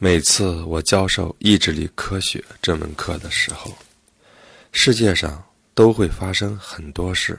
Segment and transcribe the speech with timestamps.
[0.00, 3.76] 每次我教授意志力科学这门课的时候，
[4.70, 7.36] 世界上都会发生很多事，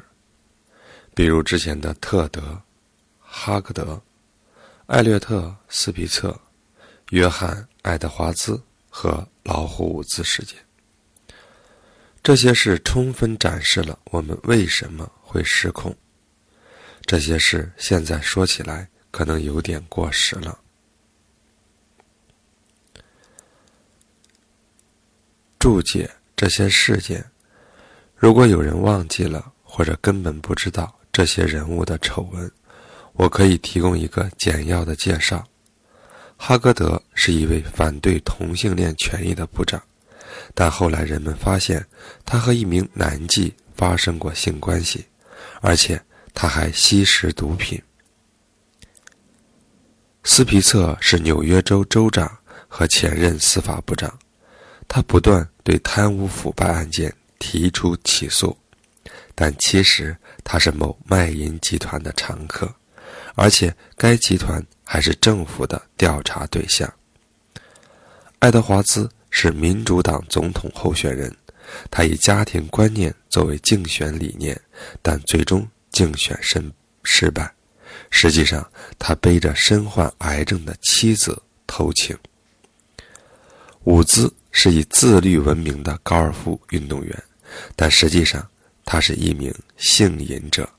[1.16, 2.62] 比如之前的特德、
[3.18, 4.02] 哈格德、
[4.88, 6.38] 艾略特、斯皮策、
[7.12, 10.58] 约翰、爱德华兹和老虎伍兹事件。
[12.22, 15.96] 这些事充分展示了我们为什么会失控。
[17.04, 20.60] 这些事现在说起来可能有点过时了。
[25.60, 27.24] 注解这些事件，
[28.16, 32.50] 如果有人忘记了或者根本不知道这些人物的丑闻，
[33.12, 35.46] 我可以提供一个简要的介绍。
[36.38, 39.84] 哈格德是一位反对同性恋权益的部长，
[40.56, 41.86] 但后来人们发现
[42.26, 45.06] 他和一名男妓发生过性关系，
[45.60, 46.02] 而且
[46.34, 47.82] 他还吸食毒品。
[50.24, 54.19] 斯皮策是纽约州州长和前任司法部长。
[54.92, 58.58] 他不断对贪污腐败案件提出起诉，
[59.36, 62.74] 但其实他是某卖淫集团的常客，
[63.36, 66.92] 而且该集团还是政府的调查对象。
[68.40, 71.34] 爱德华兹是民主党总统候选人，
[71.92, 74.60] 他以家庭观念作为竞选理念，
[75.04, 76.60] 但最终竞选失
[77.04, 77.54] 失败。
[78.10, 82.18] 实际上，他背着身患癌症的妻子偷情。
[83.84, 84.34] 伍兹。
[84.62, 87.24] 是以自律闻名的高尔夫运动员，
[87.78, 88.46] 但实际上
[88.84, 90.70] 他是一名性瘾者。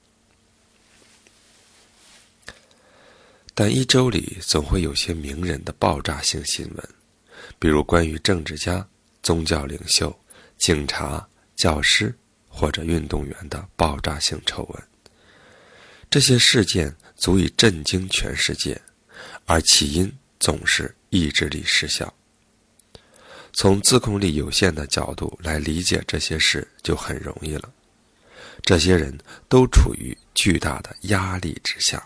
[3.55, 6.89] 但一周里总会有些名人的爆炸性新闻，
[7.59, 8.87] 比如关于政治家、
[9.23, 10.15] 宗教领袖、
[10.59, 12.15] 警察、教师
[12.51, 14.83] 或者运动员的爆炸性丑闻。
[16.11, 18.79] 这些事件足以震惊全世界，
[19.47, 22.13] 而起因总是意志力失效。
[23.53, 27.69] 从自控力有限的角度来理解这些事就很容易了。
[28.63, 29.17] 这些人
[29.49, 32.03] 都处于巨大的压力之下，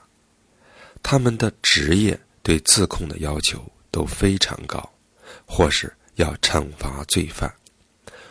[1.03, 4.93] 他们的职业对自控的要求都非常高，
[5.45, 7.53] 或是要惩罚罪犯，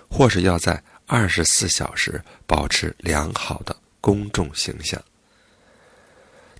[0.09, 5.01] 或是要在二十四小时保持良好的公众形象。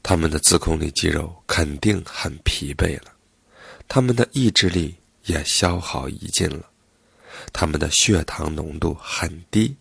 [0.02, 3.14] 他们的自控力肌肉肯定很疲惫了，
[3.88, 4.96] 他们的意志力。
[5.26, 6.70] 也消耗已尽了，
[7.52, 9.76] 他们的血糖浓度很低，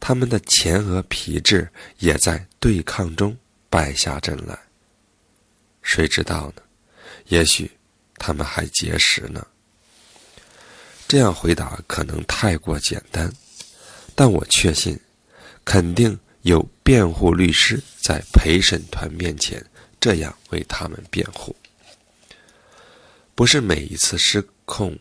[0.00, 3.36] 他们的前额皮质也在对抗中
[3.68, 4.58] 败下阵来。
[5.82, 6.62] 谁知道呢？
[7.26, 7.70] 也许
[8.16, 9.46] 他们还节食呢。
[11.06, 13.32] 这样回答可能太过简单，
[14.14, 14.98] 但我确信，
[15.64, 19.64] 肯定有辩护律师在陪审团面前
[20.00, 21.54] 这样为他们辩护。
[23.34, 24.98] 不是每一次失控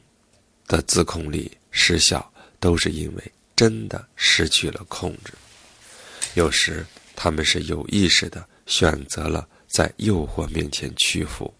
[0.67, 5.33] 的自控力失效，都是因为真的失去了控制。
[6.35, 6.85] 有时
[7.15, 11.53] 他们是有意识的选择了在诱惑面前屈服。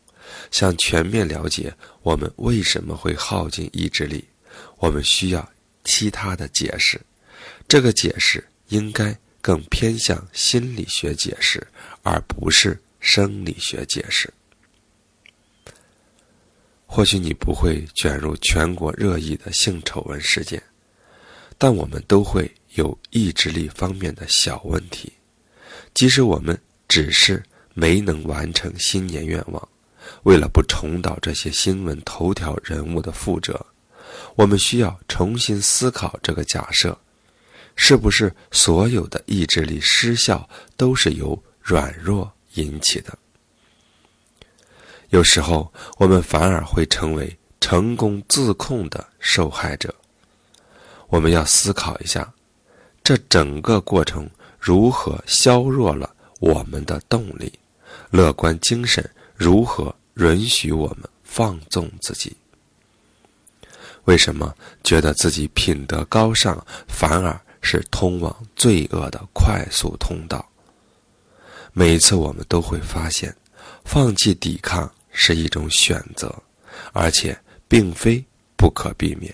[0.52, 1.72] 想全面了解
[2.02, 4.24] 我们为什么会耗尽意志力，
[4.78, 5.52] 我们需要
[5.84, 7.00] 其他的解释。
[7.68, 11.66] 这个解释应该更偏向心理学解释，
[12.04, 14.34] 而不是生理学解释。
[16.96, 20.62] 或许你不会卷入全国热议的性丑闻事件，
[21.58, 25.12] 但我们都会有意志力方面的小问题。
[25.96, 26.56] 即使我们
[26.88, 27.42] 只是
[27.74, 29.70] 没能完成新年愿望，
[30.22, 33.60] 为了不重蹈这些新闻头条人物的覆辙，
[34.36, 36.96] 我们需要重新思考这个假设：
[37.76, 43.18] 是不是所有的意志力失效都是由软弱引起的？
[45.14, 49.94] 有时候，我们反而会成为成功自控的受害者。
[51.08, 52.34] 我们要思考一下，
[53.04, 54.28] 这整个过程
[54.60, 56.10] 如何削弱了
[56.40, 57.54] 我们的动力？
[58.10, 62.36] 乐观精神如何允许我们放纵自己？
[64.06, 64.52] 为什么
[64.84, 70.44] 觉得自己品德高尚，反而是通往罪恶的快速通道？
[71.72, 73.36] 每一次，我们都会发现，
[73.86, 74.92] 放弃抵抗。
[75.14, 76.36] 是一种选择，
[76.92, 78.24] 而且并非
[78.58, 79.34] 不可避免。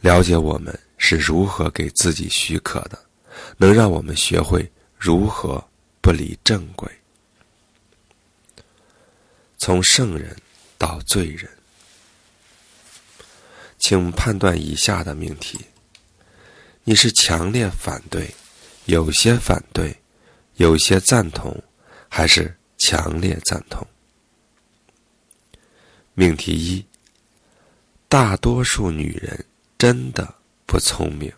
[0.00, 2.98] 了解我们是如何给自己许可的，
[3.58, 5.62] 能让我们学会如何
[6.00, 6.90] 不离正轨。
[9.58, 10.34] 从圣人
[10.78, 11.46] 到罪人，
[13.78, 15.60] 请判断以下的命题：
[16.82, 18.34] 你是强烈反对、
[18.86, 19.94] 有些反对、
[20.56, 21.62] 有些赞同，
[22.08, 23.86] 还是强烈赞同？
[26.14, 26.86] 命题一：
[28.08, 29.44] 大多数女人
[29.76, 31.30] 真的不聪明。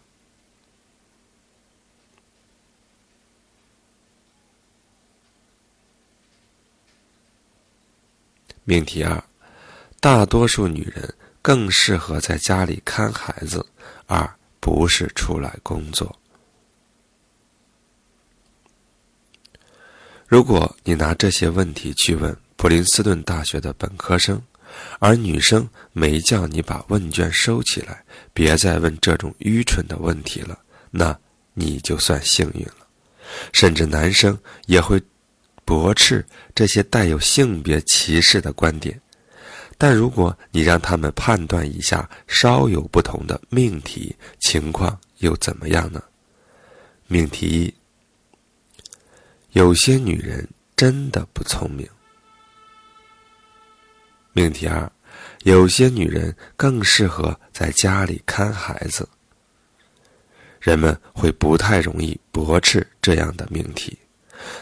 [8.63, 9.25] 命题二：
[9.99, 11.13] 大多数女人
[11.43, 13.67] 更适合在家里看孩子，
[14.07, 16.22] 而不是出来工作。
[20.33, 24.41] 如果你拿这些问题去问普林斯顿大学的本科生，
[24.99, 28.03] 而女生没叫你把问卷收起来，
[28.33, 30.59] 别再问这种愚蠢的问题了，
[30.91, 31.15] 那
[31.53, 32.77] 你就算幸运了。
[33.53, 34.99] 甚至男生也会。
[35.65, 36.25] 驳斥
[36.55, 39.01] 这些带有性别歧视的观点，
[39.79, 46.03] 但如果你让他们判断一下稍有不同的命题情况又怎么样呢？
[47.07, 47.75] 命题一：
[49.53, 51.87] 有些女人真的不聪明。
[54.33, 54.91] 命题二：
[55.43, 59.07] 有些女人更适合在家里看孩子。
[60.59, 63.99] 人们会不太容易驳斥这样的命题。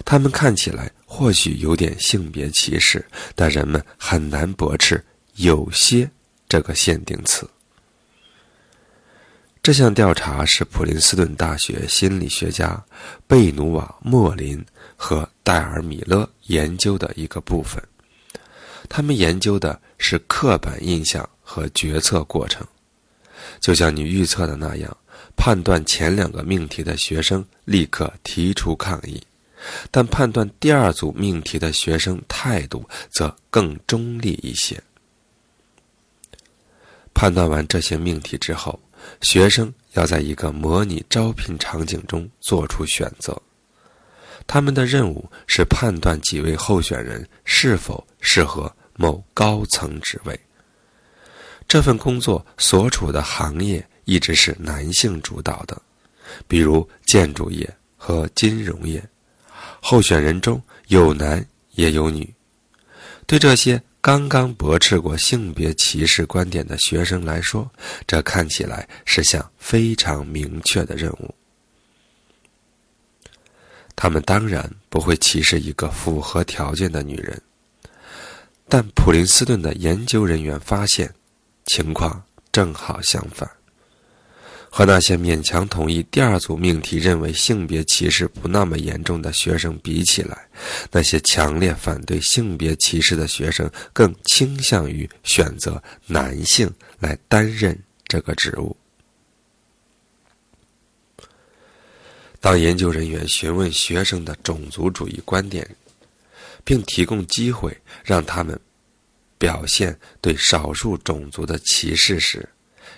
[0.04, 3.04] 他们看起来或许有点性别歧视，
[3.36, 5.02] 但人们很难驳斥
[5.36, 6.10] “有些”
[6.48, 7.48] 这个限定词。
[9.62, 12.82] 这项调查是普林斯顿大学心理学家
[13.26, 14.64] 贝努瓦·莫林
[14.96, 17.82] 和戴尔·米勒研究的一个部分。
[18.88, 22.66] 他们研究的是刻板印象和决策过程。
[23.60, 24.96] 就像你预测的那样，
[25.36, 29.22] 判断前两个命题的学生立刻提出抗议。
[29.90, 34.82] 但判断第二组命题的学生态度则更中立一些。
[37.12, 38.80] 判断完这些命题之后，
[39.22, 43.40] 学生要在一个模拟招聘场景中做出选择。
[44.46, 50.38] 他们的任务是判断几位候选人是否适合某高层职位。
[51.68, 55.80] 这份工作所处的行业一直是男性主导的，
[56.48, 59.02] 比如建筑业和金融业。
[59.80, 62.28] 候选人中有男也有女，
[63.26, 67.70] 对这些刚刚驳斥过性别歧视观点的学生来说，
[68.06, 71.34] 这看起来是项非常明确的任务。
[73.94, 77.40] 他们当然不会歧视一个符合条件的女人，
[78.66, 81.12] 但普林斯顿的研究人员发现，
[81.66, 83.48] 情况正好相反。
[84.72, 90.48] 和那些勉强同意第二组命题、认为性别歧视不那么严重的学生比起来，
[90.92, 97.76] 那些强烈反对性别歧视的学生更倾向于选择男性来担任
[98.06, 98.74] 这个职务。
[102.38, 105.68] 当研究人员询问学生的种族主义观点，
[106.64, 108.58] 并提供机会让他们
[109.36, 112.48] 表现对少数种族的歧视时，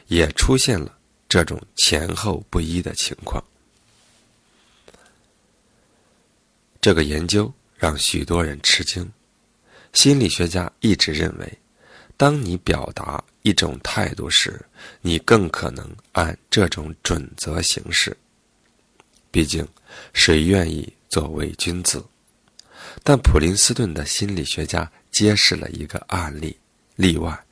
[0.07, 0.99] 也出现了。
[1.33, 3.43] 这种前后不一的情况，
[6.79, 9.11] 这个研究让许多人吃惊。
[9.95, 11.59] 心理学家一直认为，
[12.19, 14.63] 当你表达一种态度时，
[15.01, 18.15] 你更可能按这种准则行事。
[19.31, 19.67] 毕竟，
[20.13, 22.05] 谁愿意做伪君子？
[23.03, 26.55] 但普林斯顿的心理学家揭示了一个案例
[26.97, 27.43] 例外，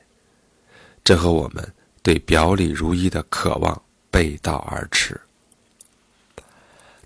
[1.03, 1.73] 这和我们。
[2.03, 5.19] 对表里如一的渴望背道而驰。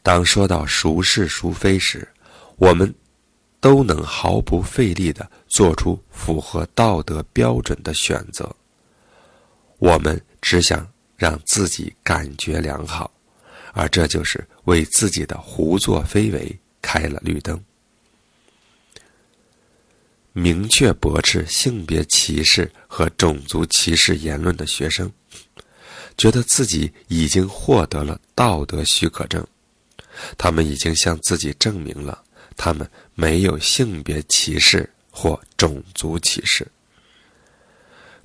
[0.01, 2.07] 当说到孰是孰非时，
[2.57, 2.93] 我们
[3.59, 8.55] 都能毫不费力地做出符合道德标准的选择。
[9.79, 10.87] 我们只想
[11.17, 13.11] 让自己感觉良好，
[13.73, 17.59] 而这就是为自己的胡作非为开了绿灯。
[20.38, 25.10] 明确驳斥性别歧视和种族歧视言论的学生，
[26.18, 29.48] 觉得自己已经获得了道德许可证，
[30.38, 32.22] 他们已经向自己证明了
[32.58, 36.68] 他们没有性别歧视或种族歧视。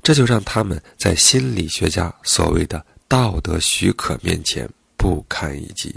[0.02, 5.94] 这就让他们在心理学家所谓的道德许可面前不堪一击。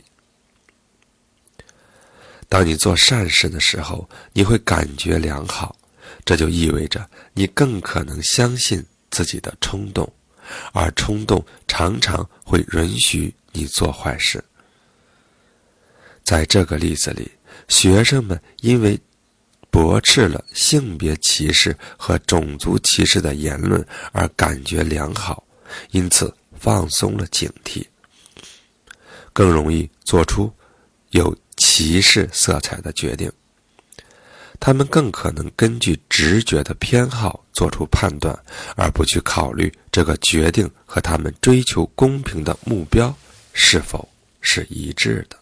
[2.47, 5.75] 当你做善事的时候，你会感觉良好。
[6.25, 10.11] 这就意味着你更可能相信自己的冲动，
[10.71, 14.43] 而冲动常常会允许你做坏事。
[16.23, 17.29] 在这个例子里，
[17.67, 18.99] 学生们因为
[19.69, 25.43] 驳斥了性别歧视和种族歧视的言论而感觉良好，
[25.91, 27.85] 因此放松了警惕，
[29.33, 30.51] 更容易做出
[31.09, 33.29] 有歧视色彩的决定。
[34.65, 38.33] 他们更可能根据直觉的偏好做出判断，
[38.77, 43.13] 而不去考虑这个决定和他们追求公平的目标
[43.51, 44.07] 是否
[44.39, 45.37] 是一致的。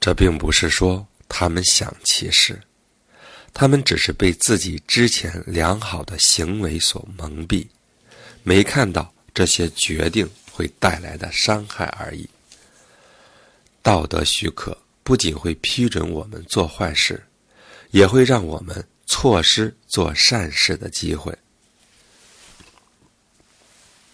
[0.00, 2.58] 这并不是说他们想歧视，
[3.52, 7.66] 他们只是被自己之前良好的行为所蒙蔽，
[8.42, 12.26] 没看到这些决定会带来的伤害而已。
[13.82, 14.74] 道德许可。
[15.08, 17.26] 不仅会批准我们做坏事，
[17.92, 21.34] 也会让我们错失做善事的机会。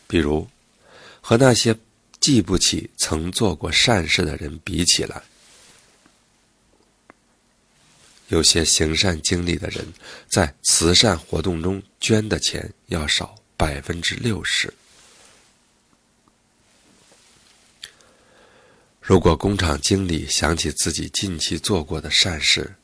[0.07, 0.49] 比如，
[1.21, 1.77] 和那些
[2.21, 5.21] 记不起曾做过善事的人比起来，
[8.29, 9.85] 有些行善经历的人
[10.29, 14.73] 在慈善活动中捐的钱要少百分之六十。
[19.07, 22.75] 如果工厂经理想起自己近期做过的善事，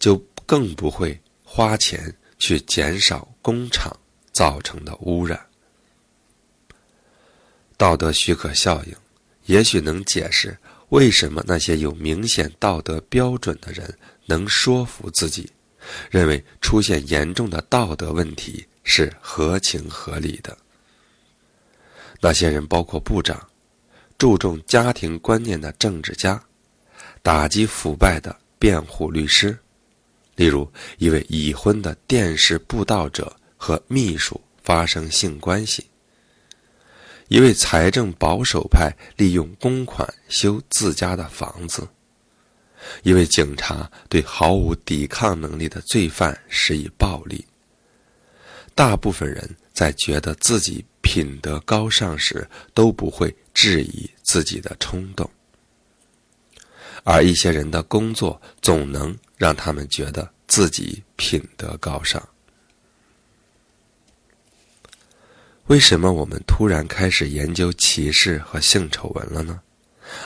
[0.00, 3.96] 就更不会花钱去减少工厂
[4.32, 5.40] 造成的污染。
[7.76, 8.96] 道德许可效应，
[9.46, 10.58] 也许能解释
[10.88, 13.96] 为什么那些有明显道德标准的人
[14.26, 15.48] 能说服自己，
[16.10, 20.58] 认为出现严重的道德问题是合情合理的。
[22.20, 23.48] 那些人包括部长。
[24.22, 26.40] 注重家庭观念的政治家，
[27.24, 29.58] 打击腐败的辩护律师，
[30.36, 35.84] 例如一位已婚的电视布道者和秘书发生性关系，
[37.26, 41.84] 一位财政保守派利用公款修自家的房子，
[43.02, 47.44] 一位警察对毫无抵抗能力的罪犯施以暴力。
[48.72, 53.34] 大部分人在觉得自己品德高尚时，都不会。
[53.54, 55.28] 质疑自己的冲动，
[57.04, 62.26] 而一些人的工作总能让他们觉得自己品德高尚。
[65.66, 69.60] 为什么我们突然开始研究歧视和性丑闻了呢？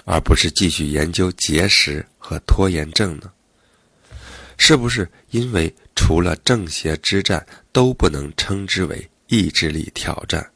[0.04, 3.30] 而不是继续研究节食和拖延症呢？
[4.58, 10.50] 是不是因为除了正邪之战，都不能称之为意志力挑战？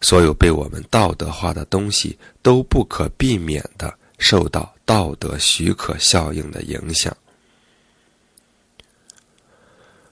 [0.00, 7.16] 所有被我们道德化的东西都不可避免的受到道德许可效应的影响。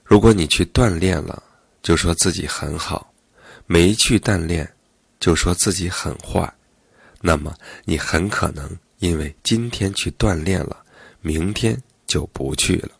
[0.03, 1.43] 如果你去锻炼了，
[1.81, 3.11] 就说自己很好；
[3.65, 4.73] 没去锻炼，
[5.19, 6.53] 就说自己很坏。
[7.19, 7.53] 那么
[7.83, 10.83] 你很可能因为今天去锻炼了，
[11.21, 12.91] 明天就不去了。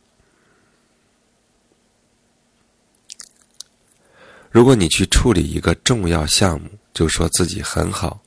[4.50, 8.20] 如果你去处理一个重要项目，就说自己很好；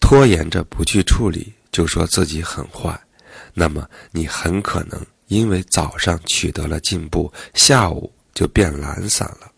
[0.00, 3.00] 拖延着不去处理，就说自己很坏。
[3.54, 9.52] 那么你很可能因为早上取得了进步，下午就变懒散了。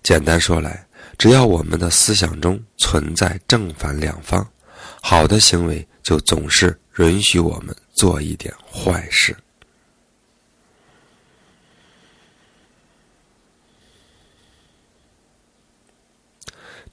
[0.00, 0.86] 简单说来，
[1.18, 4.48] 只要我们的思想中存在正反两方，
[5.02, 9.36] 好的行为就总是允许我们做一点坏事。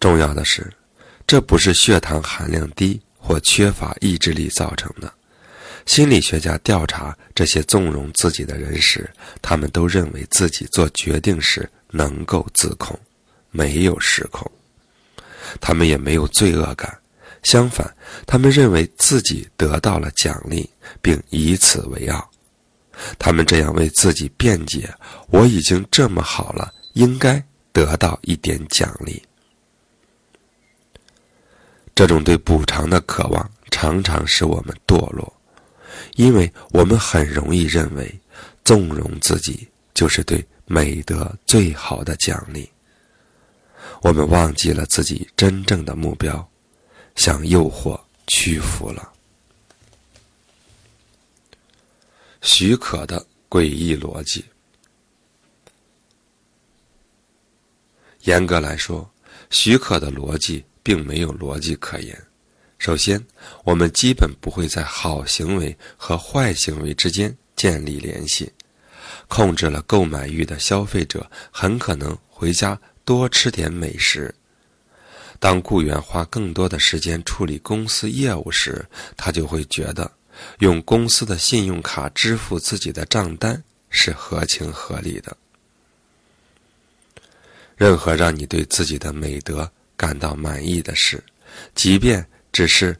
[0.04, 0.70] 重要的是，
[1.26, 5.10] 这不是血糖含量低或缺乏意志力造成的。
[5.86, 9.10] 心理学家调查这些纵容自己的人时，
[9.42, 13.00] 他们都认为自己做决定时能够自控，
[13.50, 14.52] 没有失控。
[15.62, 16.94] 他们也没有罪恶感，
[17.42, 17.90] 相反，
[18.28, 20.70] 他们认为自己得到了奖励，
[21.02, 22.30] 并以此为傲。
[23.18, 24.94] 他们这样为自己辩解
[25.32, 27.42] ：“我已经这么好了，应该
[27.72, 29.24] 得到一点奖励。”
[31.96, 35.32] 这种对补偿的渴望常常使我们堕落，
[36.16, 38.20] 因为我们很容易认为
[38.64, 42.70] 纵容自己就是对美德最好的奖励。
[44.02, 46.50] 我们忘记了自己真正的目标，
[47.16, 49.12] 向诱惑屈服了。
[52.42, 54.44] 许可的诡异逻辑，
[58.24, 59.10] 严格来说，
[59.52, 60.66] 许可的逻辑。
[60.84, 62.22] 并没有逻辑可言。
[62.78, 63.26] 首先，
[63.64, 68.52] 我们基本不会在好行为和坏行为之间建立联系。
[69.30, 74.36] 控制了购买欲的消费者很可能回家多吃点美食。
[75.40, 78.86] 当雇员花更多的时间处理公司业务时，
[79.16, 80.12] 他就会觉得
[80.60, 85.36] 用公司的信用卡支付自己的账单是合情合理的。
[87.78, 89.72] 任何让你对自己的美德。
[89.96, 91.24] 感到满意的事，
[91.76, 92.96] 即便只是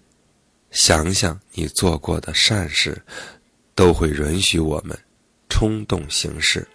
[0.72, 3.02] 想想你做过的善事，
[3.76, 4.98] 都会允许我们
[5.50, 6.68] 冲动行事。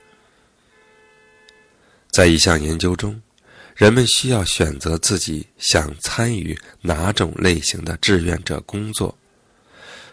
[2.10, 3.20] 在一项研究中，
[3.76, 9.16] 人们需要选择自己想参与哪种类型的志愿者工作：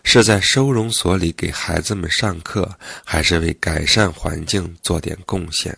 [0.03, 5.75] 是在收容所里给孩子们上课，还是为改善环境做点贡献？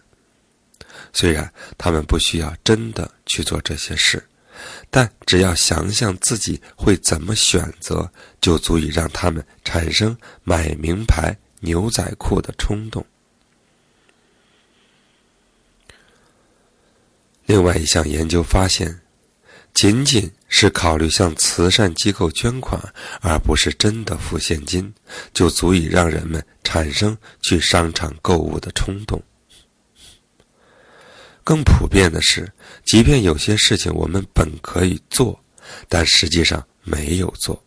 [1.20, 4.24] 虽然他们不需要真的去做这些事。
[4.92, 13.04] 但只要想想自己会怎么选择，就足以让他们产生买名牌牛仔裤的冲动。
[17.48, 19.02] 另外一项研究发现，
[19.74, 22.80] 仅仅是考虑向慈善机构捐款，
[23.22, 24.94] 而不是真的付现金，
[25.34, 29.20] 就足以让人们产生去商场购物的冲动。
[31.48, 32.52] 更普遍的是，
[32.84, 35.42] 即便有些事情我们本可以做，
[35.88, 37.64] 但实际上没有做，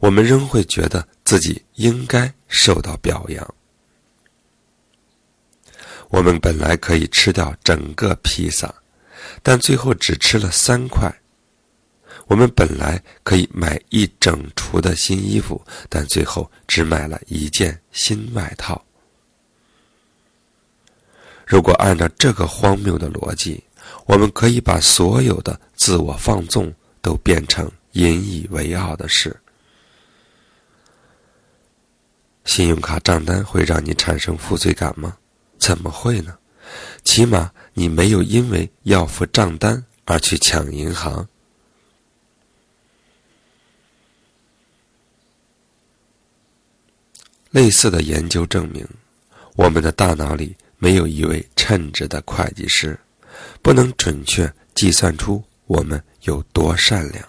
[0.00, 3.54] 我们仍会觉得自己应该受到表扬。
[6.08, 8.74] 我们本来可以吃掉整个披萨，
[9.40, 11.08] 但最后只吃了三块。
[12.26, 18.84] 我们本来可以买一整橱的新衣服，但最后只买了一件新外套。
[21.46, 23.62] 如果按照这个荒谬的逻辑，
[24.06, 26.72] 我们可以把所有的自我放纵
[27.02, 29.34] 都变成引以为傲的事。
[32.44, 35.16] 信用卡账单会让你产生负罪感吗？
[35.58, 36.36] 怎么会呢？
[37.04, 41.26] 起码你没有因为要付账单而去抢银行。
[47.50, 48.86] 类似的研究证明，
[49.56, 50.56] 我们的大脑里。
[50.78, 52.98] 没有一位称职的会计师，
[53.62, 57.26] 不能准确计算出我们有多善良，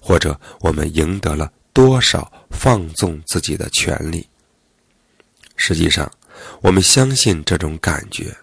[0.00, 4.28] 或者我们赢得了多少放纵自己的权利。
[5.56, 6.10] 实际上，
[6.62, 8.34] 我们相信这种感觉：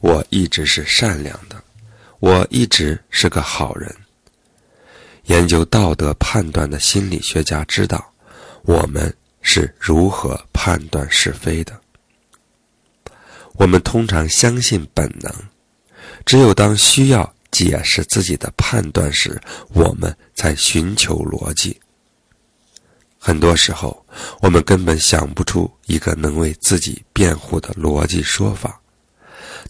[0.00, 1.62] 我一直是善良的，
[2.20, 3.94] 我一直是个好人。
[5.24, 8.12] 研究道德判断的心理学家知道，
[8.62, 11.78] 我们是如何判断是非的。
[13.58, 15.32] 我们通常相信本能，
[16.24, 19.40] 只有当需要解释自己的判断时，
[19.74, 21.78] 我们才寻求逻辑。
[23.18, 24.06] 很多时候，
[24.40, 28.80] 我们根本想不出一个能为自己辩护的逻辑说法，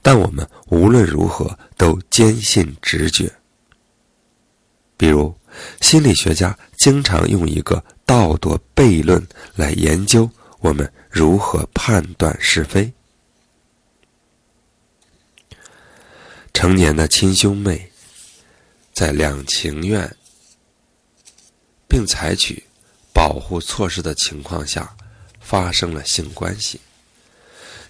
[0.03, 3.33] 但我们无论如何都坚信直觉。
[4.98, 5.35] 比如，
[5.81, 12.92] 心理学家经常用一个道德悖论来研究我们如何判断是非。
[16.59, 17.88] 成年的亲兄妹，
[18.92, 20.16] 在两情愿
[21.87, 22.61] 并采取
[23.14, 24.92] 保护措施的情况下
[25.38, 26.81] 发生了性关系，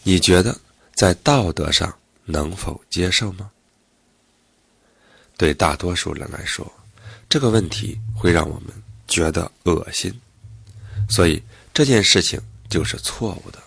[0.03, 0.55] 你觉得
[0.95, 3.51] 在道德上能否接受吗？
[5.39, 6.71] 对大多数人来说，
[7.27, 8.69] 这个问题会让我们
[9.07, 10.13] 觉得恶心，
[11.09, 13.59] 所以这件事情就是错误的。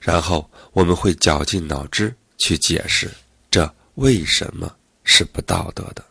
[0.00, 3.08] 然后我们会绞尽脑汁去解释。
[3.96, 6.04] 为什么是不道德的？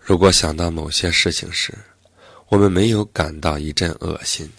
[0.00, 1.72] 如果想到某些事情时，
[2.48, 4.50] 我们没有感到一阵恶心，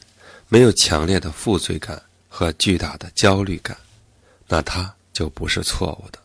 [0.47, 3.75] 没有强烈的负罪感和巨大的焦虑感，
[4.47, 6.19] 那它就不是错误的。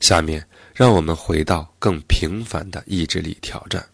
[0.00, 3.86] 下面，让我们回到更平凡的意志力挑战：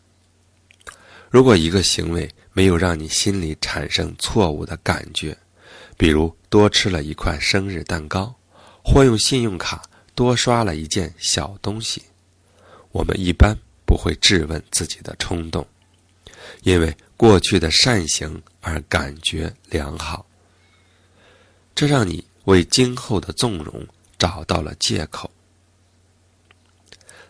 [1.29, 5.37] 如果一个行为没有让你心里产生错误的感觉，
[5.99, 8.35] 比如多吃了一块生日蛋糕，
[8.83, 9.83] 或用信用卡。
[10.19, 12.03] 多刷了一件小东西，
[12.91, 15.65] 我们一般不会质问自己的冲动，
[16.63, 20.27] 因为过去的善行而感觉良好。
[21.73, 23.87] 这让你为今后的纵容
[24.19, 25.31] 找到了借口。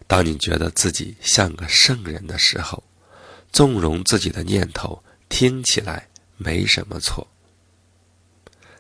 [0.07, 2.83] 当你觉得自己像个圣人的时候，
[3.53, 7.29] 纵容自己的念头听起来没什么错，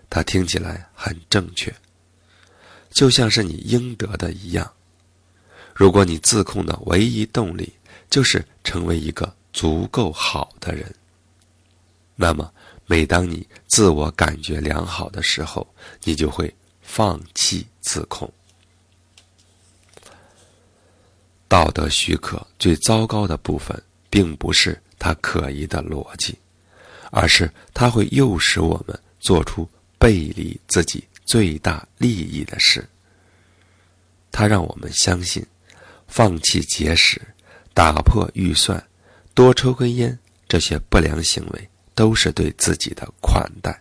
[0.09, 1.71] 它听起来很正确。
[2.99, 4.69] 就像是你应得的一样。
[5.73, 7.73] 如果你自控的唯一动力
[8.11, 10.93] 就是成为一个足够好的人，
[12.17, 12.53] 那么
[12.87, 15.65] 每当你自我感觉良好的时候，
[16.03, 18.29] 你就会放弃自控。
[21.47, 23.81] 道德许可最糟糕的部分，
[24.11, 26.37] 并不是它可疑的逻辑，
[27.13, 31.05] 而是它会诱使我们做出背离自己。
[31.29, 32.89] 最大利益的事，
[34.33, 35.45] 它让我们相信，
[36.07, 37.21] 放弃节食、
[37.75, 38.83] 打破预算、
[39.35, 43.79] 多抽根烟，这些不良行为都是对自己的款待。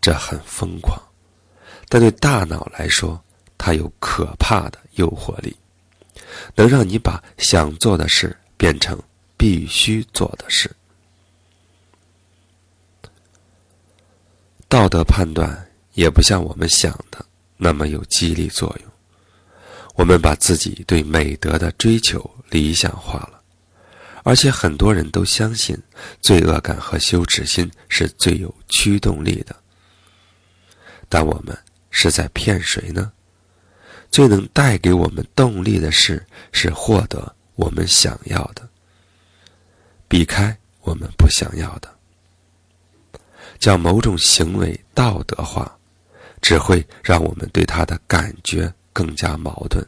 [0.00, 1.00] 这很疯狂，
[1.88, 3.22] 但对大脑来说，
[3.56, 5.56] 它有可怕的诱惑力，
[6.56, 9.00] 能让你把想做的事变成
[9.36, 10.68] 必须做的事。
[14.68, 17.24] 道德判断也不像我们想的
[17.56, 18.92] 那么有激励作用。
[19.94, 23.40] 我们把自己对美德的追求理想化了，
[24.22, 25.76] 而且很多人都相信
[26.20, 29.54] 罪恶感和羞耻心是最有驱动力的。
[31.08, 31.56] 但我们
[31.90, 33.12] 是在骗谁呢？
[34.10, 38.66] 最能带给我们动力的事是获得我们想要的，
[40.08, 41.94] 避开我们不想要的。
[43.58, 45.78] 将某种行为道德化，
[46.42, 49.82] 只会让我们对他的感觉更加矛盾。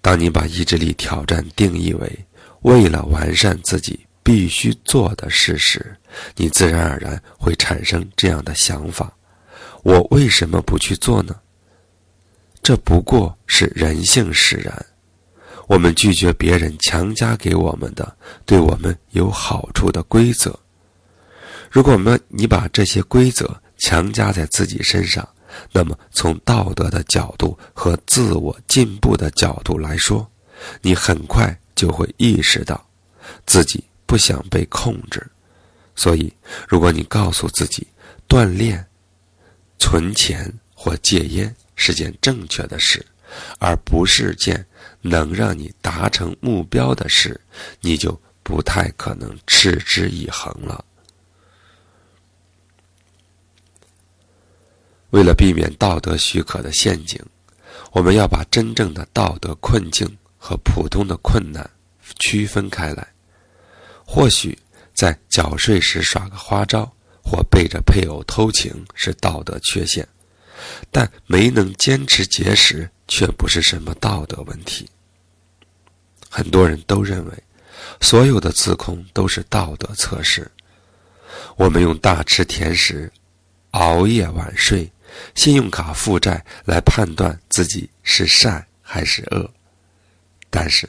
[0.00, 2.26] 当你把意志力挑战定义为
[2.62, 5.94] 为了完善自己必须做的事时，
[6.34, 9.12] 你自然而然会产生这样的想法：
[9.84, 11.36] 我为什么不去做呢？
[12.62, 14.86] 这不过是人性使然。
[15.68, 20.58] 我们拒绝别人强加给我们的对我们有好处的规则。
[21.70, 25.28] 如果我们你把这些规则强加在自己身上，
[25.72, 30.30] 那么从道德的角度和自我进步的角度来说，
[30.80, 32.88] 你很快就会意识到
[33.44, 35.28] 自己不想被控制。
[35.96, 36.32] 所以，
[36.68, 37.84] 如果你告诉自己
[38.28, 38.86] 锻炼、
[39.80, 43.04] 存钱或戒烟是件正确的事，
[43.58, 44.64] 而不是件
[45.00, 47.38] 能让你达成目标的事，
[47.80, 50.84] 你就不太可能持之以恒了。
[55.12, 57.20] 为了避免道德许可的陷阱，
[57.92, 61.68] 我们要把真正的道德困境和普通的困难
[62.18, 63.06] 区分开来。
[64.06, 64.58] 或许
[64.94, 66.90] 在缴税时耍个花招
[67.22, 70.06] 或背着配偶偷情是道德缺陷，
[70.90, 74.88] 但没能坚持节食却不是什么道德问题。
[76.30, 77.42] 很多人都认为，
[78.00, 80.50] 所有的自控都是道德测试。
[81.56, 83.12] 我们用大吃甜食、
[83.72, 84.90] 熬夜晚睡。
[85.34, 89.50] 信用卡负债来判断自己是善还是恶，
[90.50, 90.88] 但是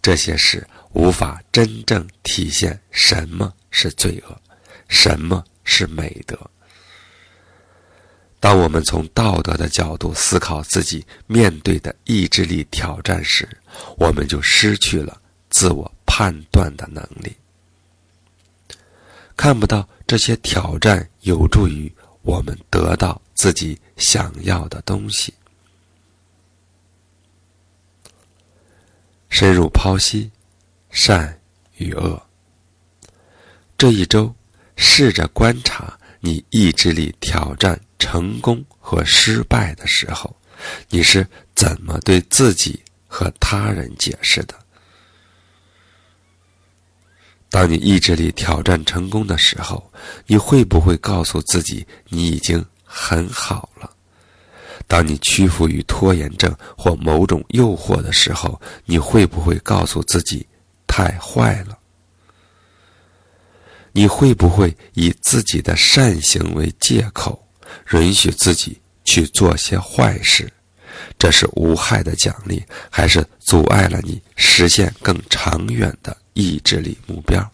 [0.00, 4.40] 这些事无法真正体现什么是罪恶，
[4.88, 6.38] 什么是美德。
[8.40, 13.48] 当我们从道德的角度思考自己面对的意志力挑战时，
[13.96, 17.36] 我们就失去了自我判断的能力，
[19.36, 21.90] 看不到这些挑战有助于
[22.22, 23.22] 我们得到。
[23.42, 25.34] 自己想要的东西。
[29.28, 30.30] 深入剖析
[30.92, 31.40] 善
[31.74, 32.22] 与恶。
[33.76, 34.32] 这一周，
[34.76, 40.36] 试着观察你意志力挑战成功和失败的时候，
[40.88, 44.56] 你是怎么对自己和他人解释的？
[47.50, 49.92] 当你意志力挑战成功的时候，
[50.28, 52.64] 你会不会告诉自己你已经？
[52.94, 53.90] 很好了。
[54.86, 60.46] 当你屈服于拖延症或某种诱惑的时候，你会不会告诉自己
[60.86, 61.78] 太坏了？
[63.92, 67.46] 你会不会以自己的善行为借口，
[67.92, 70.52] 允许自己去做些坏事？
[71.18, 77.50] 这是无害的奖励，还是阻碍了你实现更长远的意志力目标？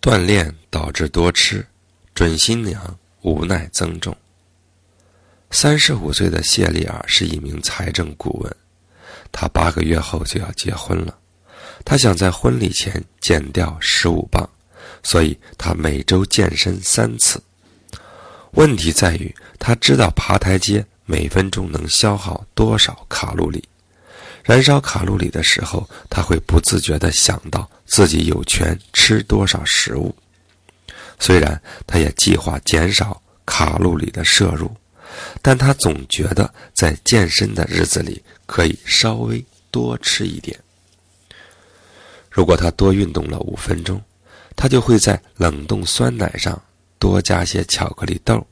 [0.00, 1.66] 锻炼导致多吃。
[2.16, 4.16] 准新娘无奈增重。
[5.50, 8.56] 三十五岁的谢丽尔是一名财政顾问，
[9.30, 11.14] 她八个月后就要结婚了。
[11.84, 14.48] 她想在婚礼前减掉十五磅，
[15.02, 17.38] 所以她每周健身三次。
[18.52, 23.62] 问题在于，她知道爬台阶每分钟能消耗多少卡路里。
[24.42, 30.16] 燃烧卡路里的时候，她会不自觉地想到自己有权吃多少食物。
[31.18, 34.70] 虽然他也计划减少卡路里的摄入，
[35.40, 40.58] 但他总觉得在健身的日子里可以稍微多吃一点。
[42.30, 44.00] 如果他多运动了五分钟，
[44.54, 46.60] 他就会在冷冻酸奶上
[46.98, 48.46] 多加些巧克力豆，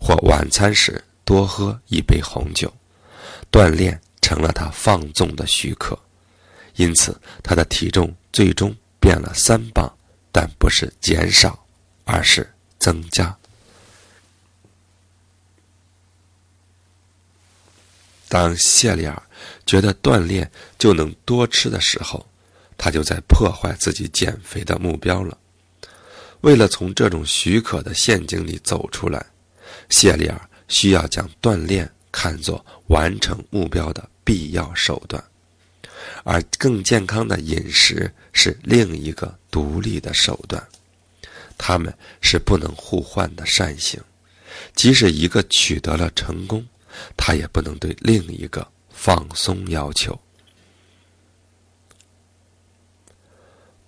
[0.00, 2.72] 或晚餐时多喝一杯红酒。
[3.50, 5.98] 锻炼成了他放纵的许可，
[6.74, 9.90] 因此他的体重最终变了三磅，
[10.30, 11.65] 但不是减少。
[12.06, 13.36] 而是增加。
[18.28, 19.22] 当谢里尔
[19.66, 22.26] 觉得锻炼就能多吃的时候，
[22.78, 25.36] 他就在破坏自己减肥的目标了。
[26.40, 29.24] 为了从这种许可的陷阱里走出来，
[29.90, 35.22] 谢里尔需要将锻炼看作完成目标的必要手段，
[36.24, 40.64] 而更健康的饮食是另一个独立的手段。
[41.58, 44.00] 他们是不能互换的善行，
[44.74, 46.66] 即使一个取得了成功，
[47.16, 50.18] 他也不能对另一个放松要求。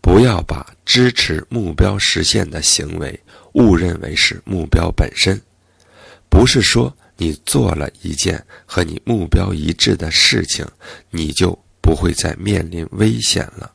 [0.01, 3.21] 不要把支持目标实现的行为
[3.53, 5.39] 误认为是目标本身，
[6.31, 10.67] 不是说你做了一件和你目标一致的事情，
[11.11, 13.71] 你就不会再面临危险了。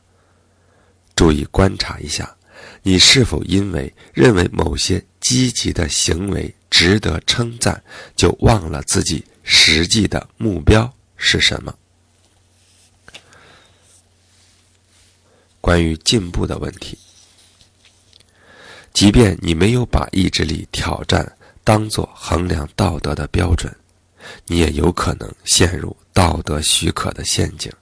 [1.14, 2.36] 注意观察一下。
[2.86, 7.82] 你是否因为认为某些积极的行为值得称赞，
[8.14, 11.74] 就忘了自己实际的目标是什么？
[15.62, 16.98] 关于进步的问题，
[18.92, 23.74] 即便你没有把意志力挑战当做衡量道德的标准，
[24.44, 27.72] 你也有可能陷入道德许可的陷阱。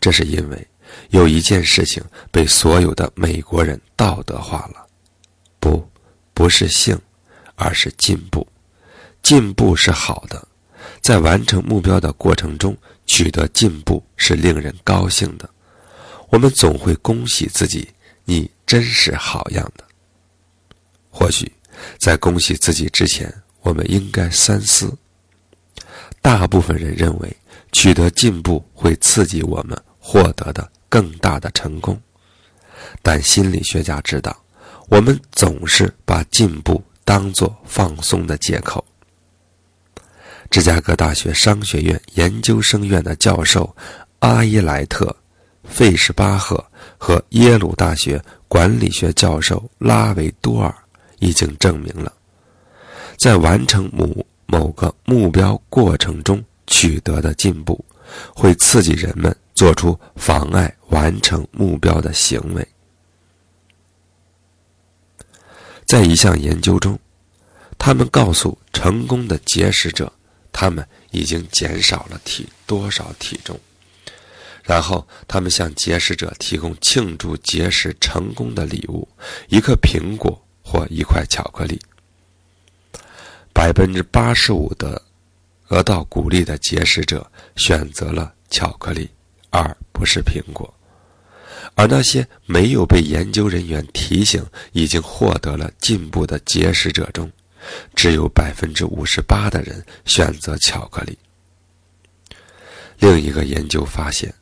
[0.00, 0.68] 这是因为。
[1.10, 4.86] 有一件事情被所有的美国人道德化了，
[5.60, 5.86] 不，
[6.32, 6.98] 不是性，
[7.54, 8.46] 而是进步。
[9.22, 10.48] 进步是好的，
[11.00, 12.76] 在完成目标的过程中
[13.06, 15.48] 取得进步是令人高兴的。
[16.28, 17.88] 我们总会恭喜自己，
[18.24, 19.84] 你真是好样的。
[21.10, 21.52] 或许，
[21.98, 24.92] 在恭喜自己之前，我们应该三思。
[26.20, 27.36] 大部分人认为
[27.70, 30.70] 取得进步会刺激我们获得的。
[30.92, 31.98] 更大的成功，
[33.00, 34.36] 但心理学家知道，
[34.90, 38.84] 我们总是把进步当作放松的借口。
[40.50, 43.74] 芝加哥大学商学院研究生院的教授
[44.18, 45.06] 阿伊莱特·
[45.66, 46.62] 费什巴赫
[46.98, 50.74] 和耶鲁大学管理学教授拉维多尔
[51.20, 52.12] 已经证明了，
[53.16, 57.82] 在完成某某个目标过程中取得的进步，
[58.34, 59.34] 会刺激人们。
[59.62, 62.66] 做出妨碍完成目标的行为。
[65.86, 66.98] 在一项研究中，
[67.78, 70.12] 他们告诉成功的节食者，
[70.50, 73.56] 他们已经减少了体多少体重，
[74.64, 79.06] 然后他们向节食者提供庆祝节食成功的礼物：
[79.46, 81.80] 一颗苹果或一块巧克力。
[83.52, 85.00] 百分之八十五的
[85.68, 89.08] 得到鼓励的节食者选择了巧克力。
[89.52, 90.72] 而不是苹果，
[91.74, 97.30] 而那些没有被研究人员提醒已经获得了进步的节食者中，
[97.94, 101.16] 只有百分之五十八的人选择巧克力。
[102.98, 104.32] 另一个研究发现，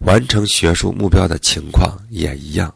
[0.00, 2.72] 完成学术目标的情况也一样。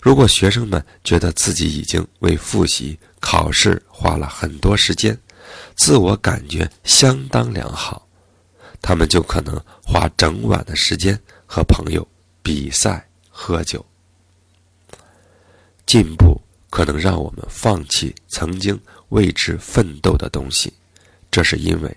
[0.00, 5.18] 如果学生们觉得自己已经为复习考试花了很多时间，
[5.74, 8.06] 自我感觉相当良好。
[8.82, 12.06] 他们就可能花整晚的时间和朋友
[12.42, 13.84] 比赛喝酒。
[15.86, 16.40] 进步
[16.70, 20.72] 可能让我们放弃曾经为之奋斗的东西，
[21.30, 21.96] 这是因为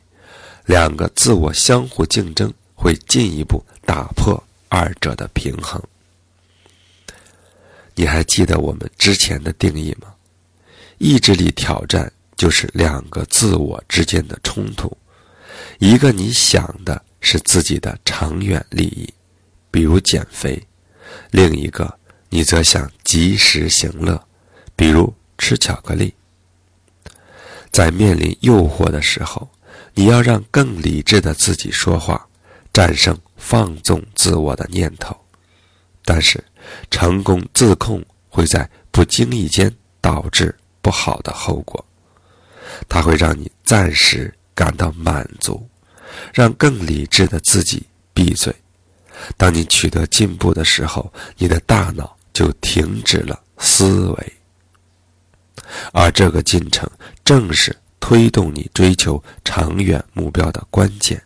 [0.66, 5.82] 两个自我相互竞争会进一步打破二者的平衡。
[7.96, 10.14] 你还记得我们之前的定义吗？
[10.98, 14.96] 意志力挑战就是两个自我之间的冲突。
[15.80, 19.14] 一个你想的是自己的长远利益，
[19.72, 20.58] 比如减肥；
[21.32, 22.00] 另一个
[22.30, 24.22] 你则想及时行乐，
[24.76, 26.14] 比如吃巧克力。
[27.72, 29.50] 在面临诱惑的时候，
[29.94, 32.28] 你要让更理智的自己说话，
[32.72, 35.18] 战胜放纵自我的念头。
[36.06, 36.44] 但是，
[36.92, 41.84] 成功自控会在不经意间导致不好的后果，
[42.88, 44.34] 它会让你暂时。
[44.56, 45.68] 感到满足，
[46.34, 48.54] 让更理智的自己闭嘴。
[49.38, 54.34] 当你取得进步的时候，你的大脑就停止了思维，
[55.92, 56.90] 而这个进程
[57.24, 61.22] 正是推动你追求长远目标的关键。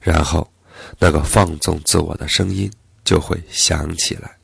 [0.00, 0.50] 然后，
[0.98, 2.70] 那个放纵自我的声音
[3.04, 4.36] 就会响起来，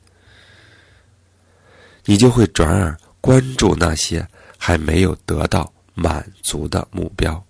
[2.04, 4.24] 你就会转而关注那些
[4.56, 7.44] 还没有得到满足的目标。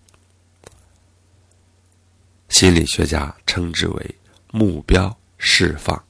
[2.48, 4.14] 心理学家称之为
[4.50, 6.02] 目标释放。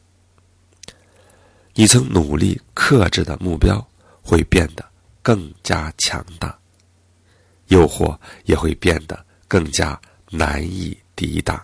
[1.75, 3.87] 你曾努力克制的目标
[4.23, 4.85] 会变得
[5.23, 6.57] 更加强大，
[7.67, 11.61] 诱惑也会变得更加难以抵挡。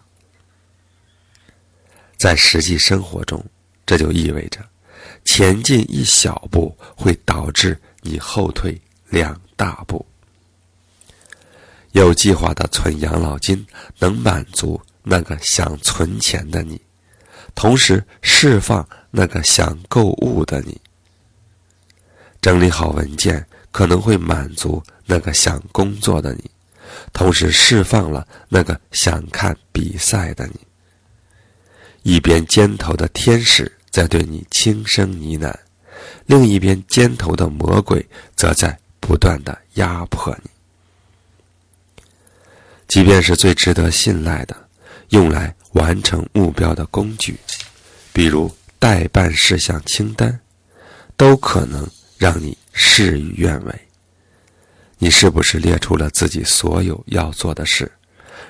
[2.17, 3.45] 在实际生活中，
[3.87, 4.61] 这就意味着，
[5.25, 10.05] 前进一小步会导致你后退两大步。
[11.95, 13.65] 有计划的存养老金，
[14.01, 16.81] 能满足那个想存钱的你，
[17.55, 20.77] 同时释放那个想购物的你。
[22.41, 26.51] 整理好文件，可能会满足那个想工作的你，
[27.13, 30.59] 同时释放了那个想看比赛的你。
[32.03, 35.55] 一边肩头的天使在对你轻声呢喃，
[36.27, 38.05] 另一边肩头的魔鬼
[38.35, 40.51] 则在不断的压迫你。
[42.89, 44.57] 即便是最值得信赖的，
[45.09, 47.37] 用来完成目标的工具，
[48.13, 50.41] 比如待办事项清单，
[51.17, 53.75] 都可能让你事与愿违。
[54.99, 57.91] 你是不是列出了自己所有要做的事，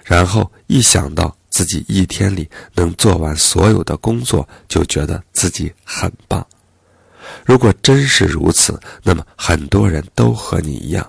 [0.05, 1.37] 然后一想到？
[1.55, 6.44] 自己一天里能做完所有的工作，就觉得自己很棒。
[7.47, 11.09] 如果真是如此，那么很多人都和你一样，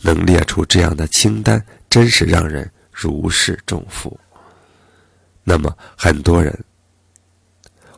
[0.00, 4.18] 能列出这样的清单，真是让人如释重负。
[5.44, 6.52] 那么很多人，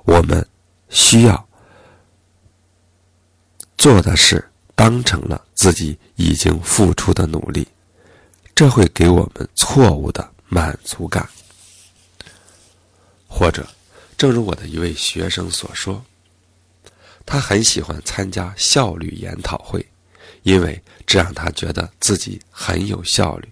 [0.04, 0.46] 我们
[0.90, 1.48] 需要
[3.78, 7.66] 做的事当成了自己已经付出的努力，
[8.54, 11.26] 这会给我们错误的满足感。
[13.26, 13.66] 或者，
[14.18, 16.04] 正如我的一位学生所说，
[17.24, 19.86] 他很喜欢参加效率研讨会，
[20.42, 23.48] 因为这让他觉得自己很有效率。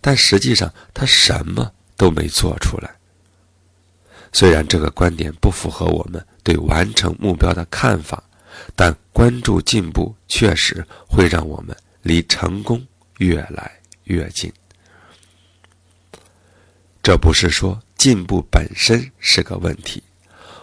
[0.00, 2.94] 但实际上，他什么都没做出来。
[4.32, 8.22] 虽然这个观点不符合我们对完成目标的看法，
[8.76, 12.86] 但关注进步确实会让我们离成功
[13.18, 13.72] 越来
[14.04, 14.52] 越近。
[17.02, 17.80] 这不是说。
[17.98, 20.00] 进步本身是个问题，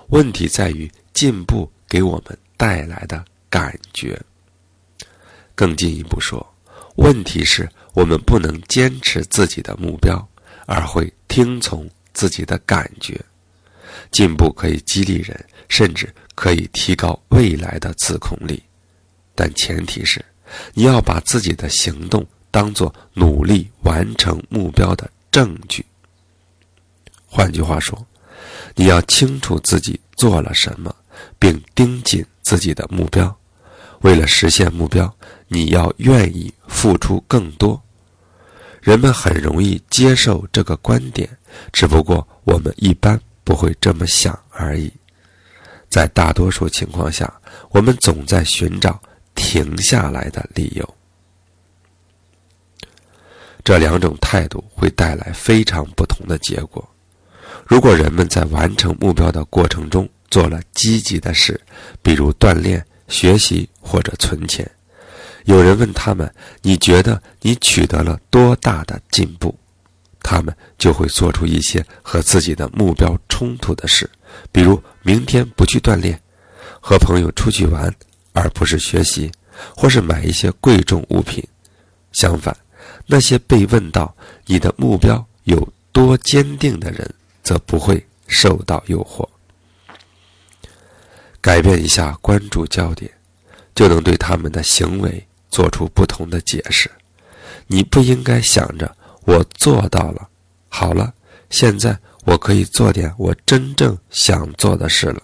[0.07, 4.17] 问题在于进步给我们带来的感觉。
[5.53, 6.55] 更进一步说，
[6.95, 10.27] 问题是我们不能坚持自己的目标，
[10.65, 13.19] 而会听从自己的感觉。
[14.11, 18.61] 进步可以激励人，甚至可以提高未来的自控力，
[19.33, 20.23] 但前提是
[20.73, 25.83] 你要把自己的行动当作努力完成目标的证据。
[27.25, 28.05] 换句话说，
[28.75, 30.93] 你要清楚自己做了什么，
[31.39, 33.33] 并盯紧自己的目标。
[34.01, 35.11] 为了实现目标，
[35.47, 37.81] 你要愿意付出更多。
[38.85, 41.27] 人们很容易接受这个观点，
[41.73, 44.93] 只不过我们一般不会这么想而已。
[45.89, 47.33] 在大多数情况下，
[47.71, 49.01] 我们总在寻找
[49.33, 50.95] 停下来的理由。
[53.63, 56.87] 这两种态度会带来非常不同的结果。
[57.65, 61.59] 如果人们在完成目标的过程中做了积极的事，
[62.03, 64.69] 比如锻炼、学习或者存钱，
[65.45, 66.31] 有人问他们
[66.61, 69.57] ：“你觉得你取得了多大的进步？”
[70.21, 74.09] 他们就会做出一些和自己的目标冲突的事，
[74.51, 76.19] 比如明天不去锻炼，
[76.79, 77.93] 和朋友出去玩
[78.33, 79.31] 而不是学习，
[79.75, 81.43] 或是买一些贵重物品。
[82.11, 82.55] 相反，
[83.05, 87.09] 那些被问到你的目标有多坚定的人。
[87.45, 89.23] 则不会受到诱惑。
[91.39, 93.11] 改变一下关注焦点，
[93.75, 96.91] 就能对他们的行为做出不同的解释。
[97.65, 100.29] 你不应该想着我做到了，
[100.67, 101.13] 好了，
[101.49, 105.23] 现在我可以做点我真正想做的事了。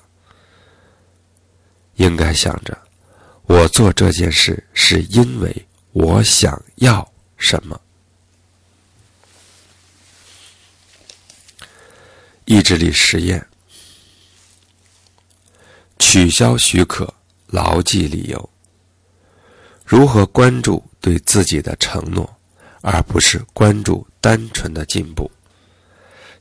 [1.96, 2.78] 应该想着，
[3.44, 7.78] 我做这件事是因为我想要什么。
[12.46, 13.46] 意志力实验：
[16.00, 17.14] 取消许可，
[17.48, 18.51] 牢记理由。
[19.92, 22.34] 如何关注对自己的承诺，
[22.80, 25.30] 而不是关注单纯的进步？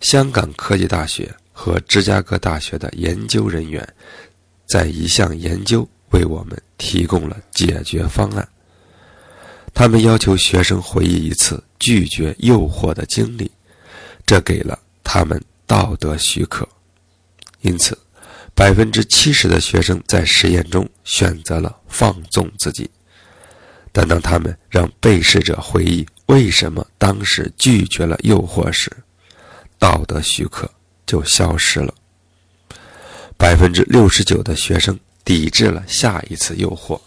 [0.00, 3.84] 香港科技大学和芝加哥大学的研究人员，
[4.66, 8.48] 在一项研究为我们提供了解决方案。
[9.74, 13.50] 他们要求学生回忆一次拒绝诱惑的经历，
[14.24, 15.42] 这给了他们。
[15.66, 16.68] 道德许可，
[17.62, 17.98] 因此，
[18.54, 22.88] 百分之七十的学生在实验中选择了放纵自己。
[23.92, 28.90] 但当他们让被试者回忆为什么当时拒绝了诱惑时，
[29.78, 30.70] 道德许可
[31.06, 31.94] 就消失了。
[33.36, 37.00] 百分之六十九的学生抵制了下一次诱惑，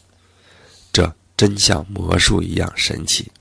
[0.92, 3.32] 这真像魔术一样神奇。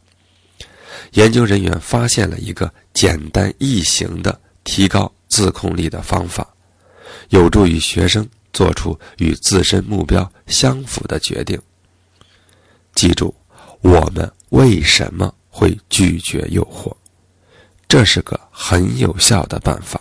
[1.12, 4.40] 研究人员发现了一个简单易行的。
[4.64, 6.46] 提高自控力的方法，
[7.30, 11.60] 有助于学生做出与自身目标相符的决定。
[12.94, 13.34] 记住，
[13.80, 16.94] 我们为什么会拒绝诱惑？
[17.88, 20.00] 这是个很有效的办法。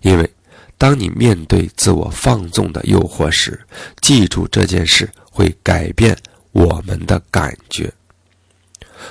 [0.00, 0.34] 因为，
[0.76, 3.60] 当你面对自我放纵的诱惑时，
[4.00, 6.16] 记住这件事会改变
[6.52, 7.92] 我们的感觉。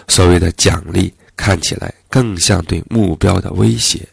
[0.07, 4.07] 所谓的奖励看起来更像对目标的威胁，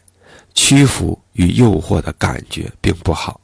[0.53, 3.39] 屈服与诱惑的感觉并不好。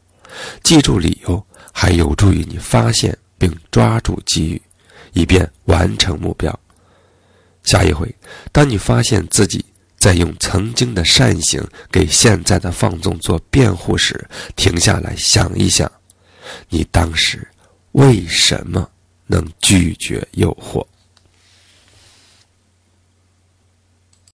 [0.63, 4.61] 记住理由，还有助于你发现并抓住机遇，
[5.13, 6.57] 以便完成目标。
[7.63, 8.13] 下一回，
[8.51, 9.63] 当你发现自己
[9.97, 15.91] 在用曾经的善行给现在的放纵做辩护时，停下来想一想，
[16.69, 17.47] 你当时
[17.91, 18.89] 为什么
[19.27, 20.85] 能拒绝诱惑？